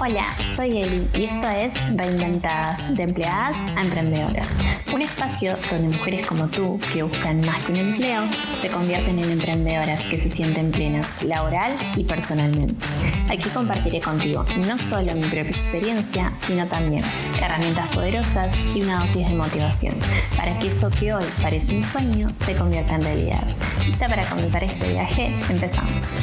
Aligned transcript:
Hola, 0.00 0.24
soy 0.56 0.82
Eli 0.82 1.08
y 1.14 1.24
esto 1.24 1.48
es 1.48 1.74
Reinventadas, 1.94 2.96
de 2.96 3.04
empleadas 3.04 3.58
a 3.76 3.82
emprendedoras. 3.82 4.56
Un 4.92 5.02
espacio 5.02 5.56
donde 5.70 5.96
mujeres 5.96 6.26
como 6.26 6.48
tú, 6.48 6.80
que 6.92 7.02
buscan 7.04 7.40
más 7.42 7.60
que 7.60 7.72
un 7.72 7.78
empleo, 7.78 8.22
se 8.60 8.68
convierten 8.68 9.18
en 9.18 9.30
emprendedoras 9.30 10.02
que 10.02 10.18
se 10.18 10.28
sienten 10.28 10.72
plenas 10.72 11.22
laboral 11.22 11.72
y 11.96 12.04
personalmente. 12.04 12.84
Aquí 13.28 13.48
compartiré 13.50 14.00
contigo 14.00 14.44
no 14.66 14.78
solo 14.78 15.14
mi 15.14 15.22
propia 15.22 15.50
experiencia, 15.50 16.32
sino 16.38 16.66
también 16.66 17.04
herramientas 17.40 17.88
poderosas 17.94 18.52
y 18.74 18.82
una 18.82 19.00
dosis 19.00 19.28
de 19.28 19.34
motivación 19.34 19.94
para 20.36 20.58
que 20.58 20.68
eso 20.68 20.90
que 20.90 21.14
hoy 21.14 21.24
parece 21.40 21.76
un 21.76 21.82
sueño 21.82 22.32
se 22.36 22.54
convierta 22.56 22.96
en 22.96 23.02
realidad. 23.02 23.46
¿Lista 23.86 24.08
para 24.08 24.24
comenzar 24.26 24.64
este 24.64 24.92
viaje? 24.92 25.38
Empezamos. 25.48 26.20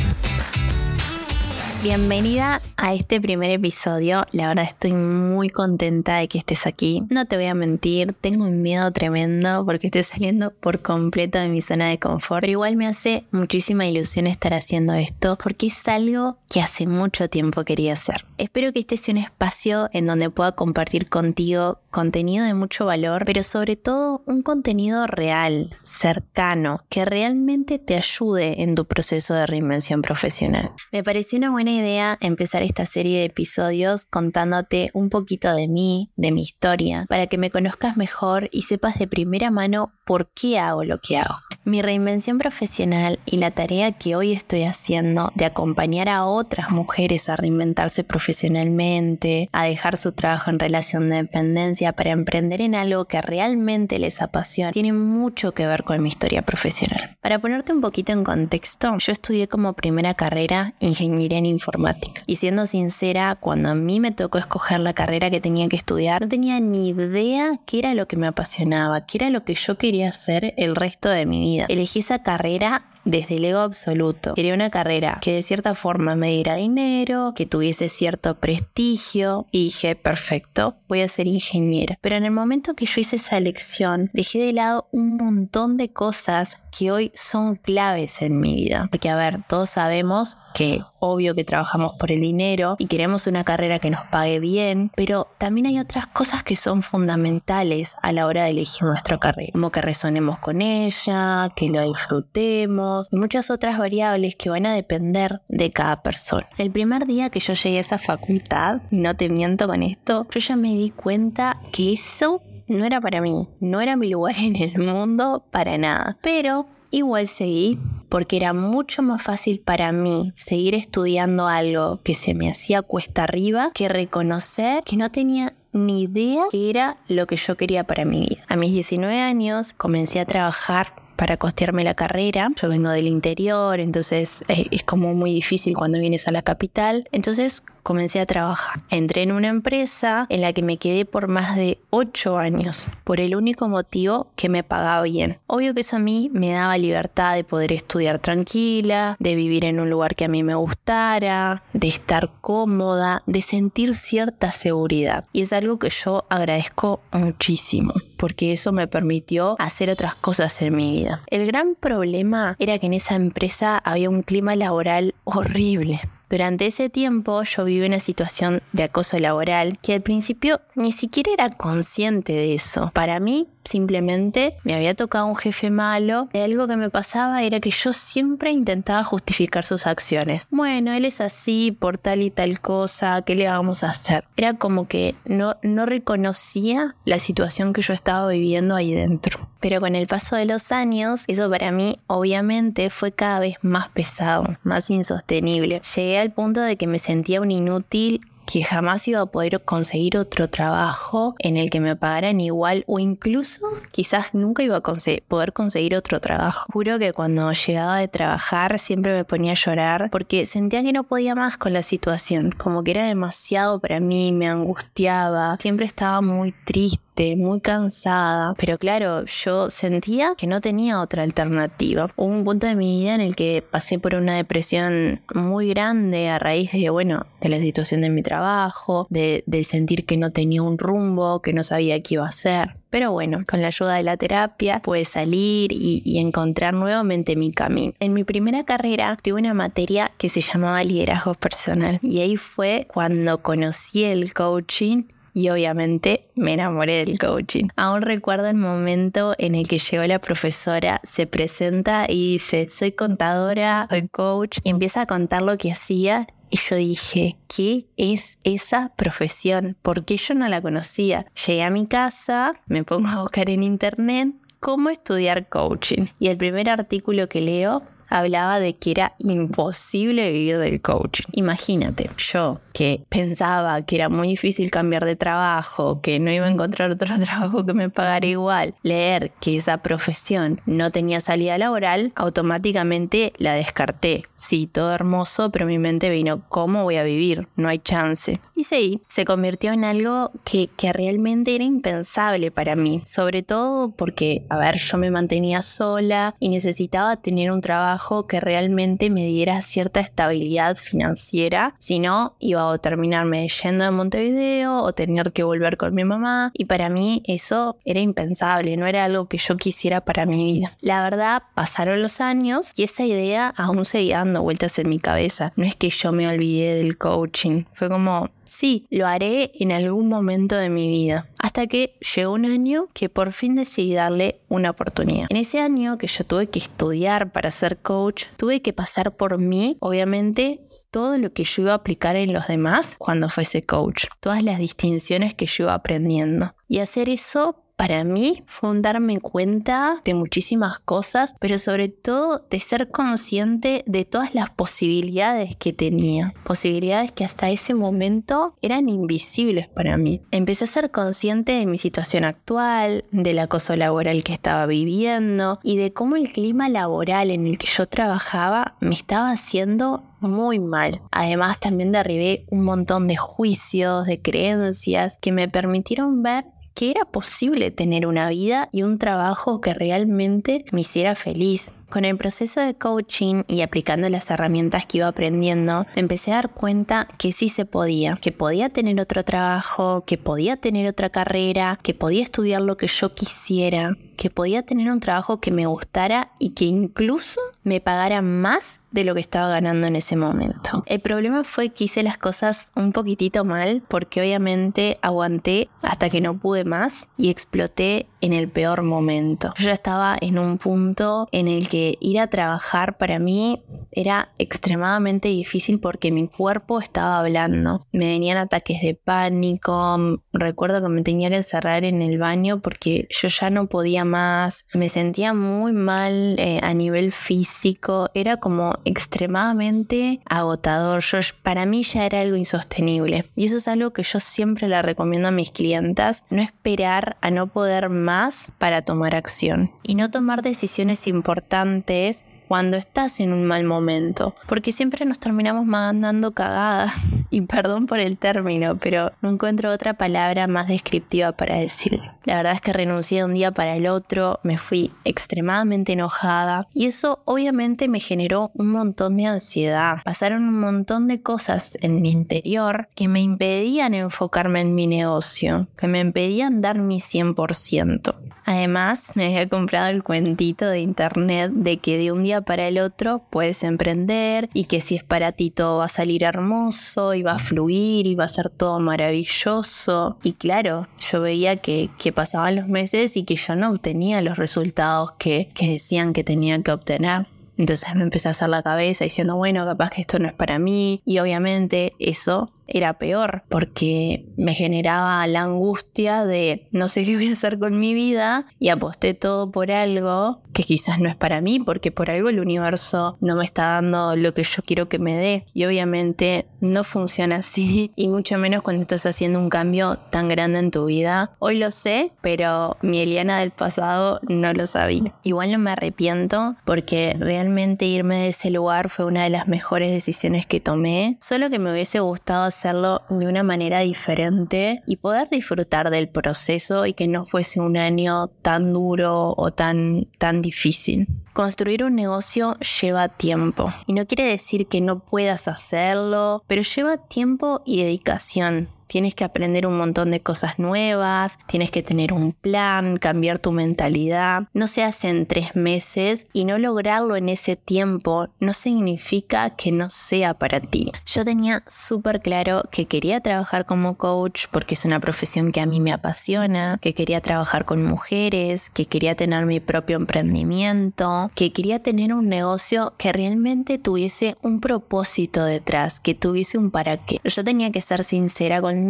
Bienvenida 1.84 2.62
a 2.78 2.94
este 2.94 3.20
primer 3.20 3.50
episodio. 3.50 4.24
La 4.32 4.50
verdad 4.50 4.66
estoy 4.66 4.94
muy 4.94 5.50
contenta 5.50 6.18
de 6.18 6.28
que 6.28 6.38
estés 6.38 6.68
aquí. 6.68 7.02
No 7.10 7.26
te 7.26 7.38
voy 7.38 7.48
a 7.48 7.56
mentir, 7.56 8.14
tengo 8.14 8.44
un 8.44 8.62
miedo 8.62 8.92
tremendo 8.92 9.66
porque 9.66 9.88
estoy 9.88 10.04
saliendo 10.04 10.52
por 10.52 10.84
completo 10.84 11.40
de 11.40 11.50
mi 11.50 11.60
zona 11.60 11.88
de 11.88 11.98
confort, 11.98 12.42
pero 12.42 12.52
igual 12.52 12.76
me 12.76 12.86
hace 12.86 13.24
muchísima 13.32 13.88
ilusión 13.88 14.28
estar 14.28 14.54
haciendo 14.54 14.94
esto 14.94 15.40
porque 15.42 15.68
es 15.68 15.88
algo 15.88 16.38
que 16.52 16.62
hace 16.62 16.86
mucho 16.86 17.30
tiempo 17.30 17.64
quería 17.64 17.94
hacer. 17.94 18.26
Espero 18.38 18.72
que 18.74 18.82
este 18.82 18.98
sea 18.98 19.14
un 19.14 19.18
espacio 19.18 19.90
en 19.92 20.06
donde 20.06 20.30
pueda 20.30 20.52
compartir 20.52 21.10
contigo 21.10 21.80
contenido 21.90 22.46
de 22.46 22.54
mucho 22.54 22.86
valor, 22.86 23.24
pero 23.26 23.44
sobre 23.44 23.76
todo 23.76 24.24
un 24.26 24.44
contenido 24.44 25.08
real, 25.08 25.76
cercano, 25.84 26.84
que 26.90 27.06
realmente 27.06 27.80
te 27.80 27.96
ayude 27.98 28.64
en 28.64 28.76
tu 28.76 28.86
proceso 28.86 29.34
de 29.34 29.46
reinvención 29.46 30.02
profesional. 30.02 30.72
Me 30.92 31.04
pareció 31.04 31.38
una 31.38 31.52
buena 31.52 31.71
idea 31.72 32.18
empezar 32.22 32.64
esta 32.64 32.86
serie 32.86 33.20
de 33.20 33.26
episodios 33.26 34.06
contándote 34.06 34.92
un 34.94 35.10
poquito 35.10 35.54
de 35.54 35.68
mí, 35.68 36.12
de 36.16 36.32
mi 36.32 36.42
historia, 36.42 37.06
para 37.10 37.28
que 37.28 37.38
me 37.38 37.50
conozcas 37.50 37.98
mejor 37.98 38.50
y 38.52 38.64
sepas 38.64 39.00
de 39.00 39.08
primera 39.08 39.52
mano 39.52 39.94
por 40.12 40.28
qué 40.34 40.60
hago 40.60 40.84
lo 40.84 41.00
que 41.00 41.18
hago. 41.18 41.36
Mi 41.64 41.82
reinvención 41.82 42.38
profesional 42.38 43.20
y 43.26 43.38
la 43.38 43.52
tarea 43.52 43.94
que 43.94 44.18
hoy 44.18 44.34
estoy 44.34 44.64
haciendo 44.64 45.32
de 45.36 45.46
acompañar 45.46 46.10
a 46.10 46.26
otras 46.26 46.70
mujeres 46.70 47.30
a 47.30 47.38
reinventarse 47.38 48.04
profesionalmente, 48.04 49.48
a 49.54 49.64
dejar 49.66 49.96
su 49.96 50.12
trabajo 50.12 50.50
en 50.50 50.60
relación 50.60 51.10
de 51.10 51.16
dependencia 51.18 51.94
para 51.94 52.12
emprender 52.12 52.60
en 52.60 52.76
algo 52.76 53.06
que 53.06 53.22
realmente 53.22 54.00
les 54.00 54.22
apasiona, 54.22 54.74
tiene 54.74 54.92
mucho 54.92 55.54
que 55.54 55.66
ver 55.66 55.84
con 55.84 56.02
mi 56.04 56.10
historia 56.10 56.42
profesional. 56.42 57.16
Para 57.22 57.40
ponerte 57.40 57.72
un 57.72 57.80
poquito 57.80 58.12
en 58.12 58.26
contexto, 58.26 58.98
yo 58.98 59.14
estudié 59.14 59.48
como 59.48 59.74
primera 59.74 60.14
carrera 60.14 60.74
ingeniería 60.82 61.38
en 61.38 61.46
informática. 61.46 62.24
Y 62.26 62.36
siendo 62.36 62.66
sincera, 62.66 63.38
cuando 63.40 63.70
a 63.70 63.76
mí 63.76 64.02
me 64.02 64.12
tocó 64.12 64.40
escoger 64.40 64.82
la 64.82 64.94
carrera 64.94 65.30
que 65.30 65.40
tenía 65.40 65.70
que 65.70 65.78
estudiar, 65.78 66.22
no 66.22 66.28
tenía 66.28 66.60
ni 66.60 66.90
idea 66.90 67.62
qué 67.66 67.80
era 67.80 67.94
lo 67.94 68.08
que 68.08 68.18
me 68.18 68.28
apasionaba, 68.28 69.06
qué 69.06 69.20
era 69.20 69.30
lo 69.30 69.46
que 69.46 69.54
yo 69.54 69.78
quería 69.78 70.01
hacer 70.10 70.54
el 70.58 70.76
resto 70.76 71.10
de 71.10 71.26
mi 71.26 71.40
vida. 71.42 71.66
Elegí 71.70 72.00
esa 72.00 72.24
carrera 72.24 72.86
desde 73.06 73.38
el 73.38 73.46
ego 73.46 73.60
absoluto. 73.60 74.34
Quería 74.34 74.54
una 74.54 74.70
carrera 74.70 75.20
que 75.22 75.34
de 75.34 75.44
cierta 75.44 75.76
forma 75.76 76.16
me 76.16 76.30
diera 76.30 76.56
dinero, 76.56 77.34
que 77.36 77.46
tuviese 77.46 77.90
cierto 77.90 78.40
prestigio 78.40 79.48
y 79.52 79.66
dije, 79.66 79.96
perfecto, 79.96 80.76
voy 80.88 81.02
a 81.02 81.08
ser 81.08 81.28
ingeniera. 81.28 81.98
Pero 82.02 82.16
en 82.16 82.26
el 82.26 82.32
momento 82.32 82.76
que 82.76 82.86
yo 82.86 83.02
hice 83.02 83.16
esa 83.16 83.38
elección, 83.38 84.10
dejé 84.14 84.40
de 84.40 84.54
lado 84.54 84.88
un 84.92 85.18
montón 85.18 85.78
de 85.78 85.92
cosas 85.92 86.58
que 86.78 86.92
hoy 86.92 87.12
son 87.16 87.56
claves 87.56 88.22
en 88.22 88.40
mi 88.40 88.56
vida. 88.56 88.88
Porque 88.92 89.10
a 89.10 89.16
ver, 89.16 89.40
todos 89.48 89.70
sabemos 89.70 90.38
que 90.54 90.82
obvio 91.02 91.36
que 91.36 91.44
trabajamos 91.44 91.94
por 92.00 92.12
el 92.12 92.22
dinero 92.22 92.76
y 92.80 92.88
queremos 92.88 93.28
una 93.28 93.44
carrera 93.44 93.80
que 93.80 93.90
nos 93.90 94.06
pague 94.06 94.40
bien, 94.40 94.92
pero 94.96 95.28
también 95.38 95.66
hay 95.66 95.80
otras 95.80 96.08
cosas 96.08 96.44
que 96.44 96.56
son 96.56 96.84
fundamentales 96.84 97.98
a 98.02 98.14
la 98.14 98.28
hora 98.28 98.46
de 98.46 98.52
elegir 98.52 98.84
nuestra 98.84 99.18
carrera, 99.18 99.52
como 99.52 99.72
que 99.72 99.82
resonemos 99.82 100.40
con 100.40 100.62
ella, 100.62 101.50
que 101.56 101.70
lo 101.70 101.82
disfrutemos 101.82 103.08
y 103.12 103.18
muchas 103.18 103.50
otras 103.50 103.78
variables 103.78 104.36
que 104.36 104.50
van 104.50 104.66
a 104.66 104.74
depender 104.74 105.42
de 105.50 105.72
cada 105.72 106.04
persona. 106.04 106.48
El 106.58 106.72
primer 106.72 107.06
día 107.06 107.30
que 107.30 107.40
yo 107.40 107.54
llegué 107.54 107.80
a 107.80 107.82
esa 107.82 107.98
facultad, 107.98 108.82
y 108.92 108.98
no 108.98 109.16
te 109.16 109.28
miento 109.30 109.68
con 109.68 109.84
esto, 109.84 110.28
yo 110.30 110.40
ya 110.40 110.56
me 110.56 110.70
di 110.70 110.92
cuenta 110.92 111.60
que 111.72 111.94
eso 111.94 112.44
no 112.68 112.86
era 112.86 113.02
para 113.02 113.22
mí, 113.22 113.50
no 113.60 113.82
era 113.82 113.96
mi 113.96 114.10
lugar 114.10 114.38
en 114.38 114.56
el 114.56 114.78
mundo 114.80 115.46
para 115.52 115.78
nada. 115.78 116.18
Pero 116.22 116.68
igual 116.92 117.28
seguí 117.28 117.80
porque 118.10 118.38
era 118.38 118.54
mucho 118.54 119.02
más 119.02 119.24
fácil 119.24 119.62
para 119.62 119.92
mí 119.92 120.32
seguir 120.36 120.76
estudiando 120.76 121.48
algo 121.48 122.02
que 122.04 122.14
se 122.14 122.34
me 122.34 122.50
hacía 122.50 122.82
cuesta 122.82 123.24
arriba 123.24 123.72
que 123.74 123.90
reconocer 123.90 124.84
que 124.84 124.98
no 124.98 125.10
tenía 125.12 125.54
ni 125.74 126.04
idea 126.04 126.44
que 126.52 126.70
era 126.70 126.98
lo 127.08 127.26
que 127.28 127.38
yo 127.38 127.56
quería 127.56 127.86
para 127.86 128.06
mi 128.06 128.28
vida. 128.28 128.44
A 128.48 128.56
mis 128.56 128.74
19 128.74 129.20
años 129.20 129.74
comencé 129.74 130.20
a 130.20 130.26
trabajar 130.26 130.94
para 131.16 131.38
costearme 131.38 131.84
la 131.84 131.94
carrera. 131.94 132.50
Yo 132.60 132.68
vengo 132.68 132.90
del 132.90 133.08
interior, 133.08 133.80
entonces 133.80 134.44
es, 134.48 134.66
es 134.72 134.84
como 134.84 135.14
muy 135.14 135.34
difícil 135.34 135.76
cuando 135.76 136.00
vienes 136.00 136.28
a 136.28 136.32
la 136.32 136.42
capital. 136.42 137.08
Entonces 137.12 137.64
comencé 137.84 138.20
a 138.20 138.26
trabajar. 138.26 138.82
Entré 138.90 139.24
en 139.24 139.32
una 139.32 139.48
empresa 139.48 140.26
en 140.30 140.42
la 140.42 140.54
que 140.54 140.62
me 140.62 140.78
quedé 140.78 141.06
por 141.06 141.28
más 141.28 141.56
de 141.56 141.80
8 141.90 142.38
años, 142.38 142.88
por 143.04 143.20
el 143.20 143.36
único 143.36 143.68
motivo 143.68 144.28
que 144.36 144.50
me 144.50 144.64
pagaba 144.64 145.04
bien. 145.04 145.40
Obvio 145.48 145.74
que 145.74 145.82
eso 145.82 145.98
a 145.98 146.00
mí 146.00 146.30
me 146.34 146.52
daba 146.52 146.78
libertad 146.78 147.36
de 147.36 147.44
poder 147.44 147.72
estudiar 147.72 148.20
tranquila, 148.20 149.16
de 149.20 149.36
vivir 149.36 149.66
en 149.66 149.80
un 149.80 149.90
lugar 149.90 150.16
que 150.16 150.26
a 150.26 150.30
mí 150.30 150.44
me 150.44 150.56
gustara, 150.56 151.64
de 151.74 151.88
estar 151.88 152.32
cómoda, 152.42 153.24
de 153.26 153.42
sentir 153.42 153.96
cierta 153.96 154.52
seguridad. 154.52 155.26
Y 155.34 155.42
es 155.42 155.54
algo 155.54 155.80
que 155.80 155.90
yo 155.90 156.26
agradezco 156.30 157.02
muchísimo, 157.12 157.94
porque 158.18 158.52
eso 158.52 158.72
me 158.72 158.88
permitió 158.88 159.56
hacer 159.60 159.90
otras 159.90 160.16
cosas 160.16 160.62
en 160.62 160.76
mi 160.76 160.92
vida. 160.92 161.24
El 161.28 161.46
gran 161.46 161.76
problema 161.76 162.56
era 162.60 162.78
que 162.80 162.88
en 162.88 162.94
esa 162.94 163.16
empresa 163.16 163.78
había 163.78 164.10
un 164.10 164.24
clima 164.24 164.56
laboral 164.56 165.16
horrible 165.24 166.02
durante 166.32 166.66
ese 166.66 166.90
tiempo 166.90 167.44
yo 167.44 167.66
viví 167.66 167.86
una 167.86 168.00
situación 168.00 168.64
de 168.72 168.84
acoso 168.84 169.20
laboral 169.20 169.78
que 169.80 169.94
al 169.94 170.02
principio 170.02 170.62
ni 170.76 170.94
siquiera 170.94 171.34
era 171.34 171.50
consciente 171.50 172.32
de 172.32 172.54
eso. 172.54 172.90
Para 172.94 173.20
mí 173.20 173.50
simplemente 173.64 174.58
me 174.64 174.74
había 174.74 174.96
tocado 174.96 175.26
un 175.26 175.36
jefe 175.36 175.70
malo 175.70 176.30
y 176.34 176.40
algo 176.40 176.68
que 176.68 176.78
me 176.78 176.90
pasaba 176.90 177.44
era 177.44 177.60
que 177.60 177.72
yo 177.72 177.94
siempre 177.94 178.52
intentaba 178.52 179.04
justificar 179.04 179.66
sus 179.66 179.88
acciones. 179.88 180.48
Bueno, 180.50 180.94
él 180.94 181.06
es 181.06 181.22
así 181.22 181.76
por 181.78 181.98
tal 181.98 182.22
y 182.22 182.32
tal 182.32 182.60
cosa, 182.62 183.22
¿qué 183.22 183.36
le 183.36 183.48
vamos 183.48 183.84
a 183.84 183.90
hacer? 183.90 184.26
Era 184.38 184.54
como 184.56 184.88
que 184.88 185.16
no, 185.26 185.58
no 185.64 185.86
reconocía 185.86 186.96
la 187.06 187.20
situación 187.20 187.74
que 187.74 187.82
yo 187.82 187.94
estaba 187.94 188.28
viviendo 188.28 188.76
ahí 188.76 188.94
dentro. 188.94 189.50
Pero 189.60 189.80
con 189.80 189.96
el 189.96 190.08
paso 190.08 190.36
de 190.36 190.46
los 190.46 190.72
años, 190.72 191.24
eso 191.28 191.50
para 191.50 191.72
mí 191.72 192.00
obviamente 192.08 192.90
fue 192.90 193.12
cada 193.12 193.40
vez 193.40 193.58
más 193.62 193.90
pesado, 193.90 194.58
más 194.64 194.90
insostenible. 194.90 195.82
Llegué 195.96 196.20
al 196.20 196.32
punto 196.32 196.62
de 196.62 196.78
que 196.78 196.88
me 196.88 196.98
sentía 196.98 197.42
un 197.42 197.52
inútil 197.52 198.22
que 198.52 198.64
jamás 198.64 199.08
iba 199.08 199.22
a 199.22 199.26
poder 199.28 199.62
conseguir 199.64 200.18
otro 200.18 200.50
trabajo 200.50 201.36
en 201.40 201.56
el 201.56 201.70
que 201.70 201.80
me 201.80 201.96
pagaran 201.96 202.42
igual 202.42 202.84
o 202.86 203.00
incluso 203.00 203.66
quizás 203.92 204.34
nunca 204.34 204.62
iba 204.62 204.76
a 204.76 204.82
poder 204.82 205.54
conseguir 205.54 205.96
otro 205.96 206.20
trabajo. 206.20 206.66
Juro 206.74 207.00
que 207.00 207.14
cuando 207.14 207.54
llegaba 207.54 207.98
de 207.98 208.10
trabajar 208.10 208.78
siempre 208.78 209.14
me 209.14 209.24
ponía 209.24 209.54
a 209.54 209.56
llorar 209.56 210.10
porque 210.12 210.46
sentía 210.46 210.84
que 210.84 210.92
no 210.92 211.06
podía 211.06 211.34
más 211.34 211.58
con 211.58 211.72
la 211.72 211.82
situación, 211.82 212.52
como 212.52 212.84
que 212.84 212.92
era 212.92 213.06
demasiado 213.06 213.80
para 213.80 214.02
mí, 214.02 214.34
me 214.34 214.50
angustiaba, 214.50 215.56
siempre 215.62 215.86
estaba 215.86 216.20
muy 216.20 216.54
triste 216.66 217.01
muy 217.38 217.62
cansada, 217.62 218.56
pero 218.58 218.78
claro, 218.78 219.26
yo 219.26 219.70
sentía 219.70 220.34
que 220.36 220.48
no 220.48 220.60
tenía 220.60 221.02
otra 221.02 221.24
alternativa. 221.24 222.10
Hubo 222.16 222.28
un 222.28 222.44
punto 222.44 222.66
de 222.68 222.76
mi 222.76 223.00
vida 223.00 223.16
en 223.16 223.22
el 223.22 223.36
que 223.36 223.64
pasé 223.70 224.00
por 224.00 224.16
una 224.16 224.36
depresión 224.36 225.22
muy 225.36 225.70
grande 225.70 226.30
a 226.30 226.40
raíz 226.40 226.72
de, 226.72 226.90
bueno, 226.90 227.28
de 227.40 227.50
la 227.50 227.60
situación 227.60 228.02
de 228.02 228.10
mi 228.10 228.24
trabajo, 228.24 229.08
de, 229.10 229.44
sentir 229.62 230.08
que 230.08 230.18
no 230.18 230.32
tenía 230.32 230.64
un 230.64 230.80
rumbo, 230.80 231.42
que 231.42 231.54
no 231.54 231.64
sabía 231.64 232.00
qué 232.00 232.16
iba 232.16 232.26
a 232.26 232.30
hacer. 232.30 232.78
Pero 232.90 233.12
bueno, 233.12 233.46
con 233.48 233.62
la 233.62 233.68
ayuda 233.68 233.94
de 233.94 234.04
la 234.04 234.18
terapia 234.18 234.82
pude 234.82 235.06
salir 235.06 235.72
y, 235.72 236.02
y, 236.04 236.18
encontrar 236.18 236.74
nuevamente 236.74 237.36
mi 237.36 237.52
camino. 237.52 237.94
En 238.00 238.14
mi 238.14 238.24
primera 238.24 238.66
carrera 238.66 239.18
tuve 239.22 239.40
una 239.40 239.54
materia 239.54 240.12
que 240.18 240.28
se 240.28 240.42
llamaba 240.42 240.84
liderazgo 240.84 241.36
personal 241.36 242.00
y 242.02 242.20
ahí 242.20 242.36
fue 242.36 242.88
cuando 242.92 243.42
conocí 243.44 244.04
el 244.04 244.34
coaching 244.34 245.04
y 245.34 245.50
obviamente 245.50 246.28
me 246.36 246.54
enamoré 246.54 247.06
del 247.06 247.18
coaching. 247.18 247.70
Aún 247.76 248.02
recuerdo 248.02 248.48
el 248.48 248.58
momento 248.58 249.36
en 249.38 249.56
el 249.56 249.68
que 249.68 249.80
llegó 249.80 250.06
la 250.06 250.20
profesora, 250.20 251.02
se 251.04 251.28
presenta 251.28 252.06
y 252.10 252.34
dice, 252.34 252.68
soy 252.70 252.92
contadora, 252.92 253.88
soy 253.90 254.08
coach, 254.08 254.60
y 254.64 254.70
empieza 254.70 255.02
a 255.02 255.06
contar 255.06 255.42
lo 255.42 255.58
que 255.58 255.72
hacía. 255.72 256.28
Y 256.50 256.58
yo 256.58 256.76
dije, 256.76 257.38
¿qué 257.48 257.88
es 257.96 258.38
esa 258.44 258.92
profesión? 258.98 259.78
Porque 259.82 260.18
yo 260.18 260.34
no 260.36 260.50
la 260.50 260.62
conocía. 260.62 261.26
Llegué 261.48 261.64
a 261.64 261.70
mi 261.70 261.88
casa, 261.88 262.54
me 262.66 262.84
pongo 262.84 263.08
a 263.08 263.22
buscar 263.22 263.50
en 263.50 263.64
internet 263.64 264.34
cómo 264.60 264.90
estudiar 264.90 265.48
coaching. 265.50 266.08
Y 266.20 266.28
el 266.28 266.38
primer 266.38 266.70
artículo 266.70 267.30
que 267.30 267.42
leo 267.42 267.84
hablaba 268.12 268.60
de 268.60 268.76
que 268.76 268.92
era 268.92 269.16
imposible 269.18 270.32
vivir 270.32 270.60
del 270.60 270.82
coaching. 270.82 271.26
Imagínate, 271.32 272.10
yo 272.18 272.60
que 272.74 273.04
pensaba 273.10 273.82
que 273.84 273.96
era 273.96 274.10
muy 274.10 274.30
difícil 274.30 274.70
cambiar 274.72 275.06
de 275.06 275.16
trabajo, 275.16 276.02
que 276.02 276.20
no 276.20 276.32
iba 276.32 276.46
a 276.46 276.50
encontrar 276.50 276.92
otro 276.92 277.18
trabajo 277.24 277.66
que 277.66 277.74
me 277.74 277.90
pagara 277.90 278.28
igual, 278.28 278.76
leer 278.84 279.32
que 279.40 279.58
esa 279.58 279.80
profesión 279.80 280.62
no 280.66 280.92
tenía 280.92 281.22
salida 281.22 281.58
laboral, 281.58 282.12
automáticamente 282.16 283.34
la 283.38 283.54
descarté. 283.54 284.24
Sí, 284.36 284.68
todo 284.68 284.94
hermoso, 284.94 285.52
pero 285.52 285.66
mi 285.66 285.78
mente 285.78 286.10
vino, 286.10 286.44
¿cómo 286.50 286.84
voy 286.84 286.98
a 286.98 287.04
vivir? 287.04 287.48
No 287.56 287.70
hay 287.70 287.80
chance. 287.80 288.42
Y 288.56 288.66
sí, 288.66 289.02
se 289.08 289.26
convirtió 289.26 289.72
en 289.72 289.86
algo 289.86 290.32
que, 290.44 290.70
que 290.76 290.92
realmente 290.94 291.56
era 291.56 291.64
impensable 291.64 292.52
para 292.52 292.76
mí, 292.76 293.02
sobre 293.06 293.42
todo 293.44 293.92
porque, 293.92 294.46
a 294.50 294.58
ver, 294.58 294.78
yo 294.78 294.98
me 294.98 295.12
mantenía 295.12 295.62
sola 295.62 296.36
y 296.40 296.50
necesitaba 296.50 297.16
tener 297.18 297.52
un 297.52 297.62
trabajo 297.62 298.01
que 298.28 298.40
realmente 298.40 299.10
me 299.10 299.26
diera 299.26 299.62
cierta 299.62 300.00
estabilidad 300.00 300.76
financiera, 300.76 301.76
si 301.78 302.00
no, 302.00 302.36
iba 302.40 302.66
o 302.66 302.78
terminarme 302.80 303.48
yendo 303.48 303.84
de 303.84 303.92
Montevideo 303.92 304.82
o 304.82 304.94
tener 304.94 305.32
que 305.32 305.44
volver 305.44 305.78
con 305.78 305.94
mi 305.94 306.04
mamá 306.04 306.52
y 306.54 306.66
para 306.66 306.90
mí 306.90 307.22
eso 307.26 307.78
era 307.86 308.00
impensable, 308.00 308.76
no 308.78 308.88
era 308.88 309.06
algo 309.06 309.28
que 309.28 309.38
yo 309.38 309.56
quisiera 309.58 310.02
para 310.02 310.26
mi 310.26 310.54
vida. 310.54 310.76
La 310.82 311.04
verdad, 311.04 311.44
pasaron 311.54 312.02
los 312.02 312.22
años 312.22 312.72
y 312.76 312.84
esa 312.84 313.04
idea 313.04 313.54
aún 313.56 313.86
seguía 313.86 314.18
dando 314.18 314.42
vueltas 314.42 314.78
en 314.80 314.90
mi 314.90 315.00
cabeza. 315.00 315.54
No 315.56 315.66
es 315.66 315.76
que 315.76 315.90
yo 315.90 316.12
me 316.12 316.28
olvidé 316.28 316.76
del 316.76 316.98
coaching, 316.98 317.66
fue 317.74 317.88
como, 317.88 318.30
sí, 318.52 318.86
lo 318.90 319.08
haré 319.08 319.52
en 319.56 319.72
algún 319.72 320.10
momento 320.10 320.56
de 320.58 320.70
mi 320.70 320.90
vida. 320.90 321.28
Hasta 321.40 321.68
que 321.68 321.98
llegó 322.16 322.34
un 322.34 322.46
año 322.46 322.88
que 322.94 323.10
por 323.10 323.32
fin 323.32 323.56
decidí 323.56 323.94
darle 323.94 324.42
una 324.50 324.72
oportunidad. 324.72 325.28
En 325.30 325.38
ese 325.38 325.60
año 325.60 325.98
que 325.98 326.08
yo 326.08 326.24
tuve 326.26 326.48
que 326.48 326.60
estudiar 326.60 327.32
para 327.32 327.50
ser 327.52 327.78
coach, 327.78 328.26
tuve 328.38 328.62
que 328.62 328.74
pasar 328.74 329.16
por 329.16 329.38
mí, 329.38 329.78
obviamente, 329.80 330.60
todo 330.92 331.18
lo 331.18 331.32
que 331.32 331.46
yo 331.46 331.64
iba 331.64 331.72
a 331.72 331.76
aplicar 331.76 332.18
en 332.18 332.34
los 332.34 332.48
demás 332.48 332.96
cuando 332.98 333.30
fuese 333.30 333.66
coach, 333.66 334.06
todas 334.20 334.44
las 334.44 334.60
distinciones 334.60 335.34
que 335.34 335.46
yo 335.46 335.64
iba 335.64 335.74
aprendiendo. 335.74 336.54
Y 336.68 336.80
hacer 336.80 337.08
eso 337.08 337.64
para 337.82 338.04
mí 338.04 338.44
fue 338.46 338.80
darme 338.80 339.20
cuenta 339.20 340.04
de 340.06 340.14
muchísimas 340.14 340.78
cosas, 340.78 341.34
pero 341.40 341.58
sobre 341.58 341.90
todo 341.90 342.46
de 342.48 342.60
ser 342.60 342.92
consciente 342.92 343.84
de 343.88 344.06
todas 344.06 344.36
las 344.36 344.52
posibilidades 344.52 345.56
que 345.56 345.74
tenía. 345.74 346.32
Posibilidades 346.44 347.12
que 347.12 347.26
hasta 347.26 347.50
ese 347.50 347.74
momento 347.74 348.56
eran 348.62 348.88
invisibles 348.88 349.68
para 349.68 349.98
mí. 349.98 350.22
Empecé 350.30 350.66
a 350.66 350.68
ser 350.68 350.92
consciente 350.92 351.54
de 351.54 351.66
mi 351.66 351.80
situación 351.80 352.24
actual, 352.24 353.04
del 353.10 353.40
acoso 353.40 353.76
laboral 353.76 354.24
que 354.24 354.34
estaba 354.34 354.68
viviendo 354.68 355.60
y 355.64 355.78
de 355.78 355.92
cómo 355.92 356.18
el 356.18 356.32
clima 356.32 356.70
laboral 356.70 357.32
en 357.32 357.48
el 357.48 357.58
que 357.58 357.66
yo 357.66 357.88
trabajaba 357.88 358.76
me 358.80 358.94
estaba 358.94 359.32
haciendo 359.32 360.04
muy 360.20 360.60
mal. 360.60 361.02
Además 361.10 361.60
también 361.60 361.92
derribé 361.92 362.46
un 362.52 362.64
montón 362.64 363.08
de 363.08 363.18
juicios, 363.18 364.06
de 364.06 364.22
creencias 364.22 365.18
que 365.20 365.32
me 365.32 365.50
permitieron 365.50 366.22
ver 366.22 366.46
que 366.74 366.92
era 366.92 367.06
posible 367.06 367.72
tener 367.72 368.08
una 368.08 368.30
vida 368.30 368.70
y 368.72 368.84
un 368.84 368.98
trabajo 368.98 369.62
que 369.62 369.74
realmente 369.74 370.66
me 370.72 370.82
hiciera 370.82 371.16
feliz. 371.16 371.74
Con 371.90 372.06
el 372.06 372.18
proceso 372.18 372.62
de 372.62 372.74
coaching 372.74 373.44
y 373.48 373.62
aplicando 373.62 374.08
las 374.08 374.30
herramientas 374.32 374.86
que 374.86 375.00
iba 375.00 375.08
aprendiendo, 375.08 375.86
empecé 375.96 376.32
a 376.32 376.36
dar 376.36 376.50
cuenta 376.52 377.08
que 377.18 377.34
sí 377.34 377.50
se 377.50 377.66
podía, 377.66 378.18
que 378.22 378.32
podía 378.32 378.70
tener 378.70 379.00
otro 379.00 379.26
trabajo, 379.26 380.06
que 380.06 380.18
podía 380.18 380.56
tener 380.56 380.88
otra 380.88 381.10
carrera, 381.10 381.80
que 381.84 381.94
podía 381.94 382.24
estudiar 382.24 382.62
lo 382.62 382.78
que 382.78 382.88
yo 382.88 383.14
quisiera, 383.14 383.98
que 384.22 384.30
podía 384.30 384.62
tener 384.62 384.92
un 384.92 385.00
trabajo 385.00 385.40
que 385.40 385.50
me 385.50 385.66
gustara 385.66 386.30
y 386.38 386.52
que 386.52 386.66
incluso 386.66 387.42
me 387.64 387.82
pagara 387.82 388.22
más 388.22 388.80
de 388.92 389.04
lo 389.04 389.16
que 389.16 389.20
estaba 389.20 389.48
ganando 389.48 389.88
en 389.88 389.96
ese 389.96 390.16
momento. 390.16 390.84
El 390.86 391.00
problema 391.00 391.44
fue 391.44 391.70
que 391.70 391.86
hice 391.86 392.04
las 392.04 392.20
cosas 392.20 392.72
un 392.76 392.92
poquitito 392.92 393.46
mal 393.46 393.82
porque 393.88 394.22
obviamente 394.22 395.00
aguanté 395.02 395.70
hasta 395.82 396.12
que 396.12 396.22
no 396.22 396.38
pude 396.38 396.66
más 396.66 397.08
y 397.18 397.32
exploté 397.32 398.06
en 398.22 398.34
el 398.34 398.48
peor 398.48 398.84
momento. 398.84 399.56
Yo 399.58 399.72
estaba 399.72 400.16
en 400.22 400.38
un 400.38 400.60
punto 400.60 401.28
en 401.32 401.48
el 401.48 401.68
que 401.68 401.98
ir 402.00 402.20
a 402.20 402.28
trabajar 402.28 402.98
para 402.98 403.18
mí 403.18 403.64
era 403.92 404.32
extremadamente 404.38 405.28
difícil 405.28 405.80
porque 405.80 406.12
mi 406.12 406.28
cuerpo 406.28 406.80
estaba 406.80 407.20
hablando. 407.20 407.86
Me 407.92 408.08
venían 408.08 408.38
ataques 408.38 408.82
de 408.82 408.96
pánico, 408.96 410.22
recuerdo 410.34 410.82
que 410.82 410.90
me 410.90 411.04
tenía 411.04 411.30
que 411.30 411.38
encerrar 411.38 411.84
en 411.84 412.02
el 412.02 412.18
baño 412.18 412.62
porque 412.62 413.08
yo 413.10 413.28
ya 413.28 413.50
no 413.50 413.68
podía 413.68 414.06
más, 414.06 414.66
me 414.74 414.90
sentía 414.90 415.34
muy 415.34 415.74
mal 415.74 416.36
eh, 416.40 416.60
a 416.64 416.74
nivel 416.74 417.12
físico, 417.12 418.10
era 418.14 418.38
como 418.38 418.80
extremadamente 418.86 420.22
agotador. 420.26 421.04
Para 421.44 421.66
mí 421.66 421.84
ya 421.84 422.06
era 422.06 422.22
algo 422.22 422.36
insostenible 422.36 423.26
y 423.36 423.46
eso 423.46 423.58
es 423.58 423.68
algo 423.68 423.92
que 423.92 424.04
yo 424.04 424.20
siempre 424.20 424.68
le 424.68 424.82
recomiendo 424.82 425.28
a 425.28 425.32
mis 425.32 425.52
clientas, 425.52 426.24
no 426.30 426.42
esperar 426.42 427.18
a 427.22 427.32
no 427.32 427.48
poder 427.48 427.90
más 427.90 428.52
para 428.58 428.84
tomar 428.84 429.16
acción 429.16 429.72
y 429.84 429.96
no 429.96 430.12
tomar 430.12 430.42
decisiones 430.42 431.08
importantes 431.08 432.26
cuando 432.52 432.76
estás 432.76 433.22
en 433.22 433.32
un 433.32 433.46
mal 433.46 433.64
momento, 433.64 434.36
porque 434.46 434.74
siempre 434.74 435.06
nos 435.06 435.20
terminamos 435.20 435.66
mandando 435.66 436.34
cagadas, 436.34 437.24
y 437.30 437.40
perdón 437.44 437.86
por 437.86 438.02
el 438.02 438.18
término, 438.18 438.76
pero 438.78 439.14
no 439.22 439.30
encuentro 439.30 439.72
otra 439.72 439.94
palabra 439.94 440.48
más 440.48 440.68
descriptiva 440.68 441.32
para 441.32 441.56
decirlo. 441.56 442.12
La 442.26 442.36
verdad 442.36 442.54
es 442.54 442.60
que 442.60 442.74
renuncié 442.74 443.20
de 443.20 443.24
un 443.24 443.34
día 443.34 443.54
para 443.54 443.78
el 443.78 443.88
otro, 443.88 444.42
me 444.44 444.58
fui 444.58 444.92
extremadamente 445.06 445.94
enojada 445.94 446.68
y 446.74 446.88
eso 446.88 447.22
obviamente 447.24 447.88
me 447.88 448.02
generó 448.02 448.52
un 448.54 448.68
montón 448.68 449.16
de 449.16 449.28
ansiedad. 449.28 450.00
Pasaron 450.04 450.44
un 450.44 450.60
montón 450.60 451.08
de 451.08 451.22
cosas 451.22 451.78
en 451.82 452.02
mi 452.02 452.12
interior 452.12 452.90
que 452.96 453.08
me 453.08 453.22
impedían 453.22 453.94
enfocarme 453.94 454.60
en 454.60 454.76
mi 454.76 454.88
negocio, 454.88 455.68
que 455.78 455.88
me 455.88 456.02
impedían 456.02 456.60
dar 456.60 456.78
mi 456.78 457.00
100%. 457.00 458.14
Además, 458.46 459.14
me 459.16 459.26
había 459.28 459.48
comprado 459.48 459.90
el 459.90 460.04
cuentito 460.04 460.68
de 460.68 460.80
internet 460.80 461.52
de 461.54 461.78
que 461.78 461.98
de 461.98 462.12
un 462.12 462.24
día 462.24 462.41
para 462.44 462.68
el 462.68 462.80
otro 462.80 463.24
puedes 463.30 463.64
emprender 463.64 464.50
y 464.54 464.66
que 464.66 464.82
si 464.82 464.96
es 464.96 465.04
para 465.04 465.32
ti 465.32 465.52
todo 465.52 465.78
va 465.78 465.86
a 465.86 465.90
salir 465.90 466.24
hermoso 466.24 467.14
y 467.14 467.24
va 467.24 467.34
a 467.34 467.40
fluir 467.40 468.08
y 468.08 468.16
va 468.16 468.26
a 468.26 468.30
ser 468.30 468.50
todo 468.50 468.80
maravilloso. 468.80 470.18
Y 470.24 470.34
claro, 470.34 470.88
yo 471.00 471.22
veía 471.22 471.58
que, 471.58 471.90
pasaban 472.14 472.56
los 472.56 472.68
meses 472.68 473.16
y 473.16 473.24
que 473.24 473.36
yo 473.36 473.56
no 473.56 473.72
obtenía 473.72 474.22
los 474.22 474.38
resultados 474.38 475.14
que, 475.18 475.50
que 475.54 475.70
decían 475.70 476.14
que 476.14 476.24
tenía 476.24 476.62
que 476.62 476.72
obtener. 476.72 477.28
Entonces 477.58 477.94
me 477.96 478.04
empecé 478.04 478.28
a 478.28 478.32
hacer 478.32 478.50
la 478.50 478.64
cabeza 478.64 479.04
diciendo, 479.04 479.36
bueno, 479.36 479.66
capaz 479.66 479.92
que 479.92 480.02
esto 480.02 480.18
no 480.20 480.28
es 480.28 480.34
para 480.34 480.58
mí. 480.58 481.02
Y 481.06 481.20
obviamente 481.20 481.94
eso 482.00 482.52
era 482.74 482.98
peor 482.98 483.44
porque 483.50 484.26
me 484.38 484.54
generaba 484.54 485.26
la 485.28 485.44
angustia 485.44 486.26
de 486.26 486.68
no 486.72 486.88
sé 486.88 487.04
qué 487.04 487.16
voy 487.16 487.30
a 487.30 487.34
hacer 487.34 487.60
con 487.60 487.80
mi 487.80 487.94
vida 487.94 488.46
y 488.60 488.70
aposté 488.70 489.14
todo 489.14 489.52
por 489.52 489.72
algo 489.72 490.42
que 490.54 490.64
quizás 490.64 491.00
no 491.00 491.10
es 491.10 491.16
para 491.16 491.42
mí 491.42 491.60
porque 491.60 491.92
por 491.92 492.10
algo 492.10 492.30
el 492.30 492.40
universo 492.40 493.18
no 493.22 493.36
me 493.36 493.46
está 493.46 493.68
dando 493.74 494.16
lo 494.16 494.34
que 494.34 494.44
yo 494.44 494.64
quiero 494.64 494.90
que 494.90 495.00
me 495.00 495.16
dé 495.16 495.46
y 495.54 495.66
obviamente 495.66 496.48
no 496.60 496.84
funciona 496.84 497.38
así 497.38 497.92
y 497.96 498.08
mucho 498.08 498.38
menos 498.38 498.62
cuando 498.62 498.82
estás 498.82 499.06
haciendo 499.06 499.40
un 499.40 499.50
cambio 499.50 499.98
tan 500.10 500.28
grande 500.28 500.60
en 500.60 500.72
tu 500.72 500.86
vida. 500.86 501.36
Hoy 501.40 501.58
lo 501.58 501.72
sé, 501.72 502.12
pero 502.22 502.78
mi 502.82 503.00
Eliana 503.00 503.40
del 503.40 503.52
pasado 503.52 504.20
no 504.28 504.54
lo 504.54 504.68
sabía. 504.68 505.14
Igual 505.24 505.52
no 505.52 505.60
me 505.60 505.72
arrepiento 505.72 506.56
porque 506.66 507.16
realmente 507.20 507.86
irme 507.86 508.18
de 508.18 508.28
ese 508.30 508.52
lugar 508.52 508.90
fue 508.90 509.06
una 509.06 509.24
de 509.24 509.30
las 509.30 509.48
mejores 509.48 509.92
decisiones 509.92 510.46
que 510.46 510.60
tomé, 510.60 511.18
solo 511.22 511.50
que 511.50 511.60
me 511.60 511.72
hubiese 511.72 512.00
gustado 512.00 512.52
hacerlo 512.62 513.02
de 513.10 513.26
una 513.26 513.42
manera 513.42 513.80
diferente 513.80 514.84
y 514.86 514.98
poder 514.98 515.30
disfrutar 515.30 515.90
del 515.90 516.10
proceso 516.10 516.86
y 516.86 516.94
que 516.94 517.08
no 517.08 517.26
fuese 517.26 517.60
un 517.60 517.76
año 517.76 518.28
tan 518.28 518.72
duro 518.72 519.34
o 519.36 519.52
tan, 519.52 520.06
tan 520.20 520.44
difícil. 520.44 521.08
Construir 521.34 521.84
un 521.84 521.96
negocio 521.96 522.58
lleva 522.60 523.08
tiempo 523.08 523.74
y 523.88 523.94
no 523.94 524.06
quiere 524.06 524.26
decir 524.26 524.68
que 524.68 524.80
no 524.80 525.00
puedas 525.00 525.48
hacerlo, 525.48 526.44
pero 526.46 526.62
lleva 526.62 526.98
tiempo 526.98 527.64
y 527.66 527.82
dedicación. 527.82 528.70
Tienes 528.92 529.16
que 529.16 529.24
aprender 529.24 529.66
un 529.68 529.78
montón 529.78 530.12
de 530.12 530.20
cosas 530.20 530.60
nuevas, 530.60 531.38
tienes 531.48 531.72
que 531.72 531.82
tener 531.82 532.12
un 532.12 532.34
plan, 532.34 532.98
cambiar 532.98 533.40
tu 533.40 533.54
mentalidad. 533.54 534.50
No 534.54 534.68
se 534.68 534.84
hace 534.84 535.08
en 535.08 535.26
tres 535.28 535.56
meses 535.56 536.26
y 536.34 536.44
no 536.44 536.58
lograrlo 536.58 537.16
en 537.16 537.30
ese 537.30 537.56
tiempo 537.56 538.28
no 538.42 538.52
significa 538.52 539.52
que 539.52 539.72
no 539.72 539.90
sea 539.90 540.34
para 540.34 540.60
ti. 540.60 540.92
Yo 541.06 541.24
tenía 541.24 541.64
súper 541.70 542.20
claro 542.20 542.64
que 542.70 542.86
quería 542.86 543.22
trabajar 543.22 543.66
como 543.66 543.96
coach 543.96 544.48
porque 544.52 544.74
es 544.74 544.84
una 544.84 545.00
profesión 545.00 545.54
que 545.54 545.62
a 545.62 545.66
mí 545.66 545.80
me 545.80 545.94
apasiona, 545.94 546.78
que 546.82 546.94
quería 546.94 547.22
trabajar 547.22 547.64
con 547.64 547.86
mujeres, 547.86 548.70
que 548.70 548.88
quería 548.88 549.16
tener 549.16 549.46
mi 549.46 549.62
propio 549.62 549.96
emprendimiento, 549.96 551.32
que 551.34 551.54
quería 551.54 551.82
tener 551.82 552.14
un 552.14 552.28
negocio 552.28 552.94
que 552.98 553.14
realmente 553.14 553.78
tuviese 553.78 554.36
un 554.42 554.60
propósito 554.60 555.46
detrás, 555.46 556.02
que 556.02 556.14
tuviese 556.14 556.58
un 556.58 556.72
para 556.72 556.98
qué. 556.98 557.22
Yo 557.24 557.42
tenía 557.46 557.72
que 557.72 557.82
ser 557.82 558.04
sincera 558.04 558.62
con 558.62 558.81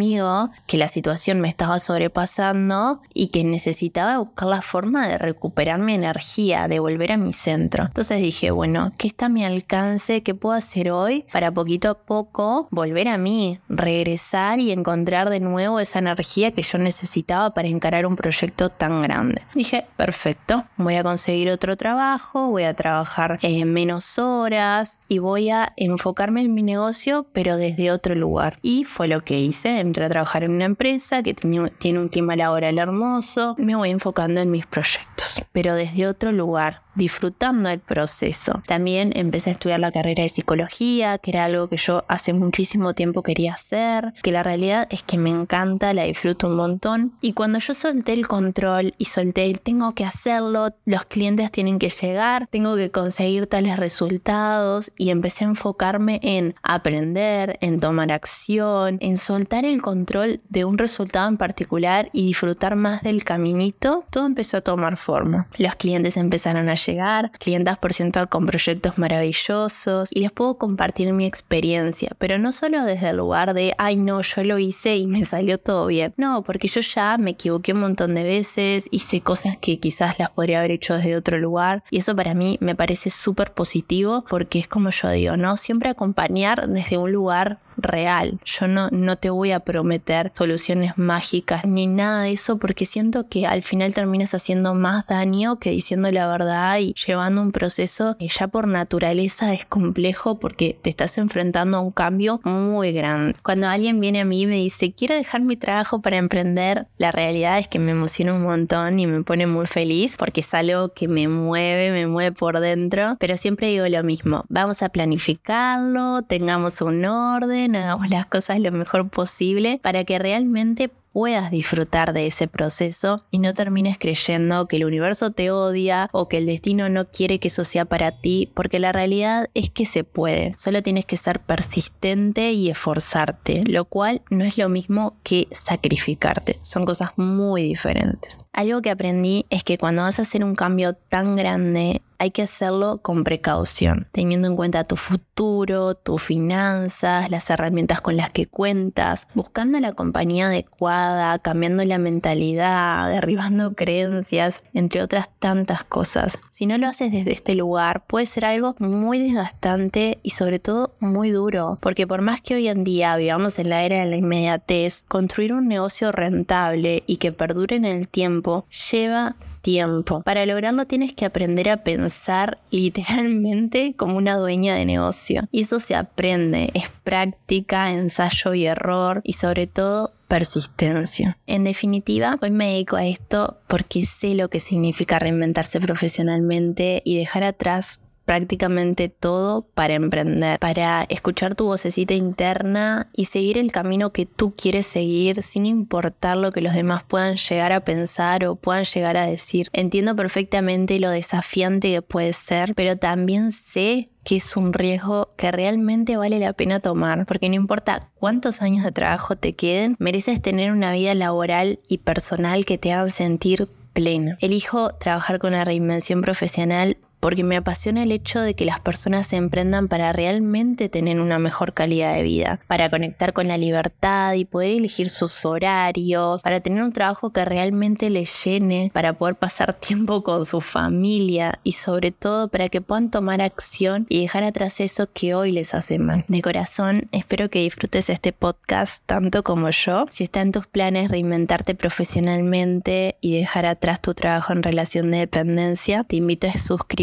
que 0.68 0.78
la 0.78 0.88
situación 0.88 1.42
me 1.42 1.48
estaba 1.48 1.80
sobrepasando 1.80 3.02
y 3.14 3.28
que 3.28 3.44
necesitaba 3.44 4.18
buscar 4.18 4.48
la 4.48 4.62
forma 4.62 5.08
de 5.08 5.18
recuperar 5.18 5.80
mi 5.80 5.94
energía, 5.94 6.68
de 6.68 6.80
volver 6.80 7.12
a 7.12 7.18
mi 7.18 7.34
centro. 7.34 7.86
Entonces 7.86 8.22
dije, 8.22 8.52
bueno, 8.52 8.92
¿qué 8.98 9.08
está 9.08 9.28
a 9.28 9.30
mi 9.30 9.46
alcance? 9.46 10.24
¿Qué 10.24 10.36
puedo 10.36 10.56
hacer 10.56 10.92
hoy 10.92 11.26
para 11.32 11.52
poquito 11.52 11.90
a 11.90 11.98
poco 11.98 12.68
volver 12.72 13.08
a 13.08 13.18
mí, 13.18 13.60
regresar 13.70 14.60
y 14.60 14.72
encontrar 14.72 15.30
de 15.30 15.40
nuevo 15.40 15.80
esa 15.80 16.00
energía 16.00 16.52
que 16.52 16.62
yo 16.62 16.78
necesitaba 16.78 17.54
para 17.54 17.68
encarar 17.68 18.06
un 18.06 18.16
proyecto 18.16 18.70
tan 18.70 19.02
grande? 19.02 19.42
Dije, 19.54 19.86
perfecto, 19.98 20.66
voy 20.78 20.96
a 20.96 21.04
conseguir 21.04 21.50
otro 21.50 21.78
trabajo, 21.78 22.50
voy 22.50 22.64
a 22.64 22.74
trabajar 22.74 23.40
eh, 23.42 23.66
menos 23.66 24.20
horas 24.20 25.00
y 25.08 25.20
voy 25.20 25.50
a 25.50 25.74
enfocarme 25.78 26.42
en 26.42 26.54
mi 26.54 26.64
negocio, 26.64 27.26
pero 27.34 27.58
desde 27.58 27.92
otro 27.92 28.16
lugar. 28.16 28.58
Y 28.62 28.84
fue 28.84 29.08
lo 29.08 29.24
que 29.24 29.40
hice, 29.40 29.71
entré 29.80 30.06
a 30.06 30.10
trabajar 30.10 30.44
en 30.44 30.52
una 30.52 30.66
empresa 30.66 31.24
que 31.24 31.34
tiene 31.34 32.00
un 32.00 32.10
clima 32.10 32.36
laboral 32.36 32.78
hermoso, 32.78 33.56
me 33.58 33.76
voy 33.76 33.90
enfocando 33.90 34.42
en 34.42 34.52
mis 34.52 34.66
proyectos, 34.66 35.44
pero 35.52 35.76
desde 35.76 36.08
otro 36.08 36.32
lugar 36.32 36.84
disfrutando 36.96 37.70
el 37.70 37.80
proceso. 37.80 38.62
También 38.68 39.12
empecé 39.16 39.50
a 39.50 39.54
estudiar 39.54 39.80
la 39.80 39.92
carrera 39.92 40.24
de 40.24 40.30
psicología, 40.30 41.18
que 41.18 41.32
era 41.32 41.46
algo 41.46 41.68
que 41.68 41.78
yo 41.78 42.04
hace 42.08 42.34
muchísimo 42.34 42.94
tiempo 42.94 43.24
quería 43.24 43.54
hacer, 43.54 44.14
que 44.22 44.32
la 44.32 44.44
realidad 44.44 44.88
es 44.92 45.04
que 45.04 45.18
me 45.18 45.30
encanta, 45.30 45.94
la 45.94 46.04
disfruto 46.04 46.48
un 46.48 46.56
montón. 46.56 47.14
Y 47.22 47.34
cuando 47.34 47.60
yo 47.60 47.74
solté 47.74 48.14
el 48.14 48.28
control 48.28 48.94
y 48.98 49.06
solté 49.06 49.46
el 49.46 49.62
tengo 49.62 49.94
que 49.94 50.06
hacerlo, 50.06 50.74
los 50.86 51.06
clientes 51.06 51.52
tienen 51.52 51.80
que 51.80 51.90
llegar, 51.90 52.48
tengo 52.50 52.76
que 52.76 52.92
conseguir 52.92 53.48
tales 53.48 53.78
resultados 53.78 54.92
y 54.98 55.10
empecé 55.10 55.46
a 55.46 55.50
enfocarme 55.50 56.20
en 56.24 56.56
aprender, 56.64 57.58
en 57.62 57.80
tomar 57.80 58.12
acción, 58.12 58.98
en 59.02 59.18
soltar 59.18 59.66
el 59.66 59.82
control 59.82 60.42
de 60.50 60.66
un 60.66 60.78
resultado 60.78 61.28
en 61.28 61.38
particular 61.38 62.10
y 62.14 62.26
disfrutar 62.26 62.76
más 62.76 63.02
del 63.02 63.24
caminito, 63.24 64.06
todo 64.10 64.26
empezó 64.26 64.58
a 64.58 64.62
tomar 64.62 64.98
forma. 64.98 65.48
Los 65.58 65.76
clientes 65.76 66.18
empezaron 66.18 66.70
a 66.70 66.74
llegar, 66.86 67.32
clientas 67.40 67.78
por 67.78 67.94
ciento 67.94 68.28
con 68.30 68.46
proyectos 68.46 68.98
maravillosos 68.98 70.10
y 70.12 70.22
les 70.22 70.32
puedo 70.32 70.58
compartir 70.58 71.12
mi 71.14 71.26
experiencia, 71.26 72.12
pero 72.18 72.38
no 72.38 72.52
solo 72.52 72.84
desde 72.84 73.10
el 73.10 73.18
lugar 73.18 73.54
de, 73.54 73.74
ay 73.78 73.98
no, 73.98 74.22
yo 74.22 74.44
lo 74.44 74.60
hice 74.60 74.98
y 74.98 75.08
me 75.08 75.24
salió 75.26 75.58
todo 75.58 75.88
bien. 75.88 76.14
No, 76.18 76.44
porque 76.44 76.68
yo 76.68 76.82
ya 76.82 77.18
me 77.18 77.32
equivoqué 77.32 77.74
un 77.74 77.82
montón 77.82 78.16
de 78.16 78.24
veces, 78.24 78.88
hice 78.92 79.22
cosas 79.22 79.58
que 79.58 79.80
quizás 79.80 80.20
las 80.20 80.30
podría 80.30 80.60
haber 80.60 80.72
hecho 80.72 80.96
desde 80.96 81.16
otro 81.16 81.38
lugar 81.38 81.84
y 81.90 81.98
eso 81.98 82.16
para 82.16 82.34
mí 82.34 82.58
me 82.62 82.76
parece 82.76 83.10
súper 83.10 83.54
positivo 83.54 84.26
porque 84.30 84.60
es 84.60 84.68
como 84.68 84.90
yo 84.90 85.10
digo, 85.10 85.38
¿no? 85.38 85.58
Siempre 85.58 85.90
acompañar 85.90 86.68
desde 86.68 86.98
un 86.98 87.12
lugar 87.12 87.60
real. 87.82 88.40
Yo 88.46 88.68
no, 88.68 88.90
no 88.92 89.16
te 89.16 89.30
voy 89.30 89.52
a 89.52 89.62
prometer 89.62 90.32
soluciones 90.36 90.98
mágicas 90.98 91.66
ni 91.66 91.88
nada 91.88 92.24
de 92.24 92.34
eso 92.34 92.58
porque 92.58 92.86
siento 92.86 93.28
que 93.28 93.48
al 93.48 93.64
final 93.64 93.94
terminas 93.94 94.34
haciendo 94.34 94.74
más 94.74 95.08
daño 95.08 95.58
que 95.58 95.72
diciendo 95.72 96.12
la 96.12 96.28
verdad 96.28 96.80
y 96.80 96.94
llevando 96.94 97.42
un 97.42 97.52
proceso 97.52 98.16
que 98.18 98.28
ya 98.28 98.48
por 98.48 98.68
naturaleza 98.68 99.54
es 99.54 99.66
complejo 99.66 100.40
porque 100.40 100.78
te 100.82 100.90
estás 100.90 101.18
enfrentando 101.18 101.78
a 101.78 101.82
un 101.82 101.92
cambio 101.92 102.40
muy 102.44 102.92
grande. 102.92 103.36
Cuando 103.44 103.68
alguien 103.68 104.00
viene 104.00 104.22
a 104.22 104.26
mí 104.26 104.42
y 104.42 104.48
me 104.48 104.58
dice 104.58 104.94
quiero 104.94 105.16
dejar 105.16 105.42
mi 105.42 105.58
trabajo 105.58 106.02
para 106.02 106.18
emprender, 106.18 106.88
la 106.98 107.12
realidad 107.12 107.60
es 107.60 107.68
que 107.68 107.80
me 107.80 107.92
emociona 107.92 108.34
un 108.34 108.44
montón 108.44 109.00
y 109.00 109.08
me 109.08 109.24
pone 109.24 109.48
muy 109.48 109.66
feliz 109.66 110.16
porque 110.18 110.42
es 110.42 110.54
algo 110.54 110.94
que 110.94 111.08
me 111.08 111.28
mueve, 111.28 111.92
me 111.92 112.08
mueve 112.08 112.32
por 112.32 112.60
dentro, 112.60 113.18
pero 113.20 113.38
siempre 113.38 113.68
digo 113.68 113.88
lo 113.88 114.04
mismo, 114.04 114.46
vamos 114.50 114.84
a 114.84 114.90
planificarlo, 114.90 116.22
tengamos 116.24 116.82
un 116.82 117.06
orden, 117.06 117.71
hagamos 117.76 118.10
las 118.10 118.26
cosas 118.26 118.60
lo 118.60 118.72
mejor 118.72 119.10
posible 119.10 119.80
para 119.82 120.04
que 120.04 120.20
realmente 120.20 120.90
puedas 121.12 121.52
disfrutar 121.52 122.14
de 122.14 122.28
ese 122.28 122.48
proceso 122.48 123.24
y 123.32 123.40
no 123.40 123.54
termines 123.54 123.98
creyendo 123.98 124.68
que 124.68 124.78
el 124.78 124.86
universo 124.86 125.32
te 125.32 125.52
odia 125.52 126.10
o 126.12 126.28
que 126.28 126.38
el 126.38 126.46
destino 126.46 126.90
no 126.90 127.10
quiere 127.10 127.40
que 127.40 127.50
eso 127.50 127.64
sea 127.64 127.86
para 127.86 128.12
ti, 128.12 128.50
porque 128.54 128.80
la 128.80 128.92
realidad 128.92 129.50
es 129.54 129.70
que 129.70 129.86
se 129.86 130.04
puede. 130.04 130.54
Solo 130.58 130.82
tienes 130.82 131.06
que 131.06 131.18
ser 131.18 131.40
persistente 131.40 132.54
y 132.54 132.70
esforzarte, 132.70 133.64
lo 133.66 133.86
cual 133.86 134.22
no 134.30 134.46
es 134.46 134.58
lo 134.58 134.70
mismo 134.70 135.18
que 135.24 135.48
sacrificarte. 135.52 136.60
Son 136.62 136.86
cosas 136.86 137.12
muy 137.18 137.64
diferentes. 137.64 138.46
Algo 138.54 138.82
que 138.82 138.90
aprendí 138.90 139.46
es 139.50 139.64
que 139.64 139.78
cuando 139.78 140.04
vas 140.04 140.20
a 140.20 140.24
hacer 140.24 140.44
un 140.44 140.56
cambio 140.56 140.94
tan 140.94 141.36
grande, 141.36 142.02
hay 142.22 142.30
que 142.30 142.44
hacerlo 142.44 143.00
con 143.02 143.24
precaución, 143.24 144.08
teniendo 144.12 144.48
en 144.48 144.56
cuenta 144.56 144.84
tu 144.84 144.96
futuro, 144.96 145.96
tus 145.96 146.22
finanzas, 146.22 147.32
las 147.32 147.50
herramientas 147.50 148.00
con 148.00 148.16
las 148.16 148.30
que 148.30 148.46
cuentas, 148.46 149.28
buscando 149.34 149.80
la 149.80 149.94
compañía 149.94 150.46
adecuada, 150.46 151.40
cambiando 151.40 151.84
la 151.84 151.98
mentalidad, 151.98 153.10
derribando 153.10 153.74
creencias, 153.74 154.62
entre 154.76 155.02
otras 155.02 155.32
tantas 155.40 155.84
cosas. 155.84 156.38
Si 156.52 156.68
no 156.68 156.78
lo 156.78 156.86
haces 156.86 157.12
desde 157.12 157.32
este 157.32 157.56
lugar, 157.56 158.06
puede 158.06 158.28
ser 158.28 158.46
algo 158.46 158.76
muy 158.78 159.18
desgastante 159.18 160.20
y 160.22 160.30
sobre 160.30 160.60
todo 160.60 160.94
muy 161.00 161.32
duro, 161.32 161.80
porque 161.82 162.06
por 162.06 162.22
más 162.22 162.40
que 162.40 162.54
hoy 162.54 162.68
en 162.68 162.84
día 162.84 163.16
vivamos 163.16 163.58
en 163.58 163.70
la 163.70 163.84
era 163.84 164.00
de 164.00 164.06
la 164.06 164.18
inmediatez, 164.18 165.02
construir 165.08 165.54
un 165.54 165.68
negocio 165.68 166.12
rentable 166.12 167.02
y 167.08 167.18
que 167.18 167.32
perdure 167.32 167.78
en 167.78 167.86
el 167.86 168.08
tiempo 168.08 168.68
lleva 168.92 169.38
tiempo. 169.62 170.22
Para 170.24 170.46
lograrlo 170.46 170.86
tienes 170.86 171.14
que 171.14 171.26
aprender 171.26 171.70
a 171.70 171.78
pensar 171.78 172.60
literalmente 172.72 173.94
como 173.96 174.18
una 174.18 174.36
dueña 174.36 174.76
de 174.76 174.86
negocio. 174.86 175.48
Y 175.52 175.62
eso 175.62 175.80
se 175.80 175.96
aprende, 175.96 176.72
es 176.74 176.90
práctica, 177.04 177.92
ensayo 177.92 178.54
y 178.54 178.66
error 178.66 179.22
y 179.24 179.34
sobre 179.34 179.68
todo 179.68 180.14
persistencia. 180.28 181.38
En 181.46 181.66
definitiva, 181.66 182.38
hoy 182.42 182.52
me 182.52 182.68
dedico 182.68 182.96
a 182.96 183.06
esto 183.06 183.58
porque 183.68 184.06
sé 184.06 184.34
lo 184.34 184.50
que 184.50 184.62
significa 184.62 185.20
reinventarse 185.20 185.82
profesionalmente 185.82 187.02
y 187.04 187.18
dejar 187.18 187.44
atrás 187.44 188.00
prácticamente 188.32 189.10
todo 189.10 189.64
para 189.74 189.96
emprender, 189.96 190.58
para 190.58 191.04
escuchar 191.10 191.54
tu 191.54 191.66
vocecita 191.66 192.14
interna 192.14 193.10
y 193.12 193.26
seguir 193.26 193.58
el 193.58 193.74
camino 193.74 194.14
que 194.14 194.26
tú 194.26 194.54
quieres 194.56 194.88
seguir 194.88 195.44
sin 195.44 195.66
importar 195.66 196.38
lo 196.38 196.54
que 196.54 196.62
los 196.62 196.74
demás 196.74 197.04
puedan 197.04 197.36
llegar 197.36 197.74
a 197.74 197.82
pensar 197.82 198.46
o 198.46 198.56
puedan 198.56 198.86
llegar 198.86 199.18
a 199.18 199.26
decir. 199.26 199.68
Entiendo 199.74 200.16
perfectamente 200.16 200.98
lo 201.02 201.10
desafiante 201.10 201.92
que 201.92 202.02
puede 202.02 202.32
ser, 202.32 202.74
pero 202.74 202.96
también 202.96 203.52
sé 203.52 204.12
que 204.24 204.38
es 204.38 204.56
un 204.56 204.72
riesgo 204.72 205.34
que 205.36 205.52
realmente 205.52 206.16
vale 206.16 206.40
la 206.40 206.54
pena 206.54 206.80
tomar, 206.80 207.26
porque 207.26 207.50
no 207.50 207.56
importa 207.56 208.12
cuántos 208.16 208.62
años 208.62 208.86
de 208.86 208.94
trabajo 208.94 209.36
te 209.36 209.56
queden, 209.56 209.98
mereces 210.00 210.42
tener 210.42 210.72
una 210.72 210.94
vida 210.94 211.14
laboral 211.16 211.82
y 211.86 211.98
personal 211.98 212.64
que 212.64 212.78
te 212.78 212.94
hagan 212.94 213.12
sentir 213.12 213.68
pleno. 213.92 214.38
Elijo 214.40 214.92
trabajar 214.92 215.38
con 215.40 215.52
la 215.52 215.66
reinvención 215.66 216.22
profesional 216.22 216.96
porque 217.22 217.44
me 217.44 217.56
apasiona 217.56 218.04
el 218.04 218.12
hecho 218.12 218.42
de 218.42 218.56
que 218.56 218.66
las 218.66 218.82
personas 218.82 219.28
se 219.28 219.38
emprendan 219.38 219.88
para 219.88 220.12
realmente 220.12 220.90
tener 220.90 221.22
una 221.22 221.40
mejor 221.40 221.74
calidad 221.74 222.16
de 222.16 222.24
vida, 222.24 222.60
para 222.68 222.90
conectar 222.90 223.32
con 223.32 223.48
la 223.48 223.58
libertad 223.58 224.34
y 224.34 224.44
poder 224.44 224.72
elegir 224.72 225.10
sus 225.10 225.46
horarios, 225.46 226.42
para 226.42 226.60
tener 226.60 226.84
un 226.84 226.92
trabajo 226.92 227.32
que 227.32 227.46
realmente 227.46 228.10
les 228.10 228.44
llene, 228.44 228.90
para 228.94 229.14
poder 229.14 229.36
pasar 229.36 229.74
tiempo 229.80 230.24
con 230.24 230.46
su 230.46 230.60
familia 230.62 231.60
y 231.64 231.74
sobre 231.74 232.12
todo 232.12 232.48
para 232.48 232.70
que 232.70 232.82
puedan 232.82 233.12
tomar 233.12 233.42
acción 233.42 234.08
y 234.10 234.22
dejar 234.22 234.44
atrás 234.44 234.80
eso 234.80 235.08
que 235.14 235.36
hoy 235.36 235.52
les 235.52 235.76
hace 235.76 236.00
mal. 236.00 236.26
De 236.28 236.42
corazón, 236.42 237.08
espero 237.12 237.50
que 237.50 237.60
disfrutes 237.60 238.10
este 238.10 238.34
podcast 238.34 239.04
tanto 239.06 239.44
como 239.44 239.70
yo. 239.70 240.08
Si 240.10 240.24
está 240.24 240.42
en 240.42 240.52
tus 240.52 240.66
planes 240.66 241.12
reinventarte 241.12 241.76
profesionalmente 241.76 243.18
y 243.22 243.38
dejar 243.38 243.68
atrás 243.68 244.02
tu 244.02 244.16
trabajo 244.16 244.54
en 244.54 244.64
relación 244.64 245.12
de 245.12 245.20
dependencia, 245.20 246.04
te 246.04 246.16
invito 246.16 246.48
a 246.48 246.52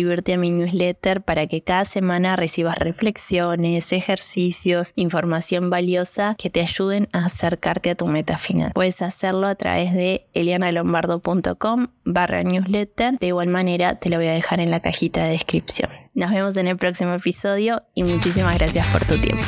suscribirte 0.09 0.33
a 0.33 0.39
mi 0.39 0.51
newsletter 0.51 1.21
para 1.23 1.47
que 1.47 1.63
cada 1.63 1.85
semana 1.85 2.35
recibas 2.35 2.79
reflexiones, 2.79 3.93
ejercicios, 3.93 4.93
información 4.97 5.69
valiosa 5.69 6.35
que 6.39 6.49
te 6.49 6.61
ayuden 6.61 7.09
a 7.13 7.27
acercarte 7.27 7.91
a 7.91 7.95
tu 7.95 8.07
meta 8.07 8.39
final. 8.39 8.73
Puedes 8.73 9.03
hacerlo 9.03 9.47
a 9.47 9.55
través 9.55 9.93
de 9.93 10.27
elianalombardo.com 10.33 11.89
barra 12.05 12.43
newsletter. 12.43 13.19
De 13.19 13.27
igual 13.27 13.49
manera 13.49 13.97
te 13.97 14.09
lo 14.09 14.17
voy 14.17 14.29
a 14.29 14.33
dejar 14.33 14.61
en 14.61 14.71
la 14.71 14.81
cajita 14.81 15.25
de 15.25 15.33
descripción. 15.33 15.91
Nos 16.15 16.31
vemos 16.31 16.57
en 16.57 16.69
el 16.69 16.77
próximo 16.77 17.13
episodio 17.13 17.83
y 17.95 18.05
muchísimas 18.05 18.55
gracias 18.57 18.87
por 18.87 19.05
tu 19.05 19.21
tiempo. 19.21 19.45